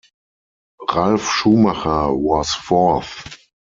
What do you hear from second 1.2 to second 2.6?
Schumacher was